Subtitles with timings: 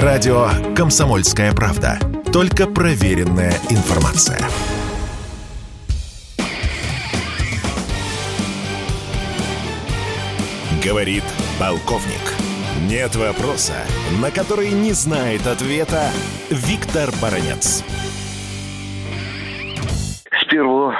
[0.00, 1.98] Радио «Комсомольская правда».
[2.32, 4.40] Только проверенная информация.
[10.82, 11.24] Говорит
[11.58, 12.22] полковник.
[12.88, 13.74] Нет вопроса,
[14.18, 16.10] на который не знает ответа
[16.48, 17.84] Виктор Баранец.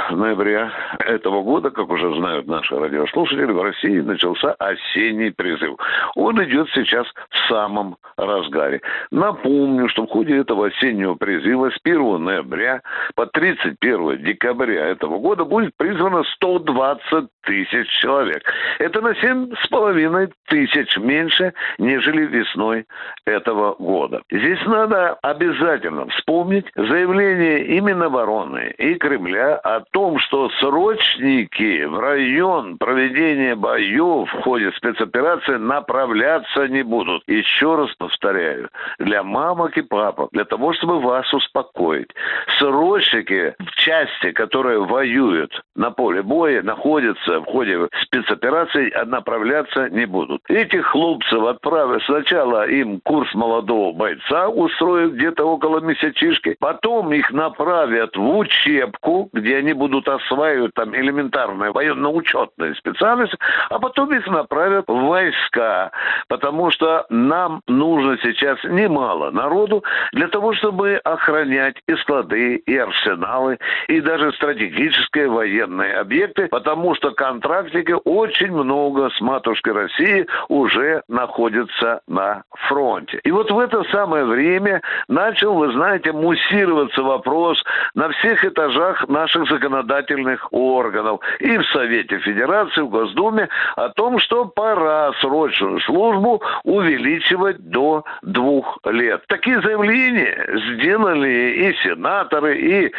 [0.09, 5.77] 1 ноября этого года, как уже знают наши радиослушатели, в России начался осенний призыв.
[6.15, 8.81] Он идет сейчас в самом разгаре.
[9.11, 12.83] Напомню, что в ходе этого осеннего призыва с 1 ноября
[13.15, 18.43] по 31 декабря этого года будет призвано 120 тысяч человек.
[18.79, 22.87] Это на 7,5 тысяч меньше, нежели весной
[23.27, 24.23] этого года.
[24.31, 32.79] Здесь надо обязательно вспомнить заявление и Минобороны, и Кремля о том, что срочники в район
[32.79, 37.23] проведения боев в ходе спецоперации направляться не будут.
[37.27, 42.11] Еще раз повторяю, для мамок и папок, для того, чтобы вас успокоить.
[42.59, 50.43] Срочники в части, которые воюют на поле боя, находятся в ходе спецоперации, направляться не будут.
[50.49, 58.17] Этих хлопцев отправят сначала им курс молодого бойца, устроят где-то около месячишки, потом их направят
[58.17, 63.37] в учебку, где они будут осваивать там элементарные военно-учетные специальности,
[63.71, 65.91] а потом их направят в войска,
[66.29, 73.59] потому что нам нужно сейчас немало народу для того, чтобы охранять и склады, и арсеналы,
[73.89, 75.29] и даже стратегические
[75.63, 83.21] военные объекты, потому что контрактники очень много с матушкой России уже находятся на фронте.
[83.25, 87.63] И вот в это самое время начал, вы знаете, муссироваться вопрос
[87.95, 94.45] на всех этажах наших законодательных органов и в Совете Федерации, в Госдуме о том, что
[94.45, 99.23] пора срочную службу увеличивать до двух лет.
[99.29, 102.93] Такие заявления сделали и сенаторы, и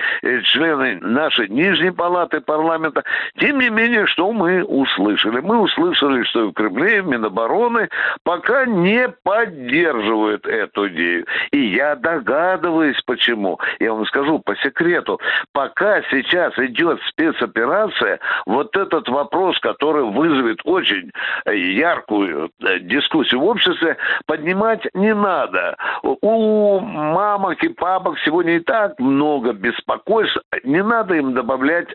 [0.44, 3.04] члены нашей Нижней Палаты парламента.
[3.40, 5.40] Тем не менее, что мы услышали?
[5.40, 7.90] Мы услышали, что в Кремле, в Минобороны
[8.24, 11.26] пока не поддерживают эту идею.
[11.52, 13.60] И я догадываюсь, почему.
[13.80, 15.20] Я вам скажу по секрету.
[15.52, 21.12] Пока сейчас идет спецоперация, вот этот вопрос, который вызовет очень
[21.48, 23.98] яркую э, дискуссию в обществе,
[24.28, 25.76] поднимать не надо.
[26.04, 30.38] У мамок и папок сегодня и так много беспокойств.
[30.64, 31.88] Не надо им добавлять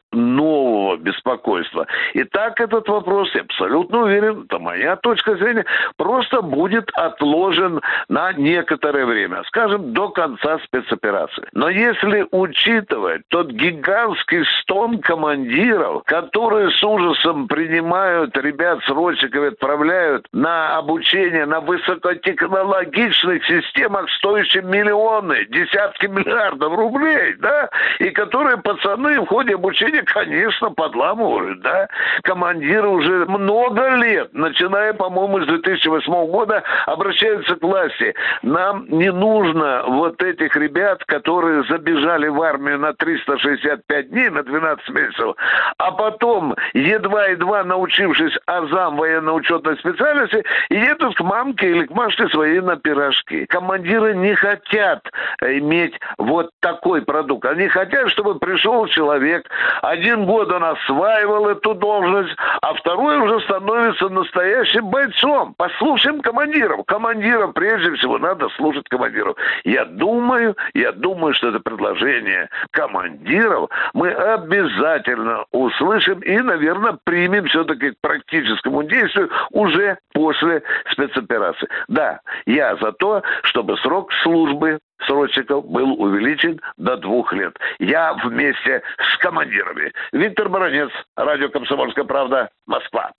[0.48, 1.86] нового беспокойства.
[2.14, 5.64] И так этот вопрос, я абсолютно уверен, это моя точка зрения,
[5.96, 11.46] просто будет отложен на некоторое время, скажем, до конца спецоперации.
[11.52, 20.26] Но если учитывать тот гигантский стон командиров, которые с ужасом принимают ребят срочников и отправляют
[20.32, 29.26] на обучение на высокотехнологичных системах, стоящих миллионы, десятки миллиардов рублей, да, и которые пацаны в
[29.26, 30.37] ходе обучения, конечно,
[30.76, 31.88] подламывают, да.
[32.22, 38.14] Командиры уже много лет, начиная, по-моему, с 2008 года, обращаются к власти.
[38.42, 44.88] Нам не нужно вот этих ребят, которые забежали в армию на 365 дней, на 12
[44.90, 45.36] месяцев,
[45.78, 52.76] а потом, едва-едва научившись азам военно-учетной специальности, едут к мамке или к Машке своей на
[52.76, 53.46] пирожки.
[53.46, 55.02] Командиры не хотят
[55.42, 57.44] иметь вот такой продукт.
[57.46, 59.48] Они хотят, чтобы пришел человек,
[59.82, 65.54] один год он осваивал эту должность, а второй уже становится настоящим бойцом.
[65.56, 66.84] Послушаем командиров.
[66.86, 69.36] Командирам прежде всего надо слушать командиров.
[69.64, 77.92] Я думаю, я думаю, что это предложение командиров мы обязательно услышим и, наверное, примем все-таки
[77.92, 80.62] к практическому действию уже после
[80.92, 81.68] спецоперации.
[81.88, 87.56] Да, я за то, чтобы срок службы срочников был увеличен до двух лет.
[87.78, 89.92] Я вместе с командирами.
[90.12, 93.12] Виктор Баранец, радио «Комсомольская правда», Москва.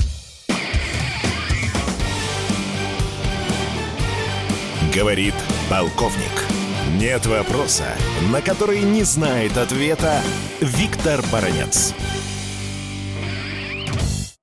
[4.93, 5.35] Говорит
[5.69, 6.59] полковник.
[6.99, 7.85] Нет вопроса,
[8.33, 10.19] на который не знает ответа
[10.59, 11.93] Виктор Баранец.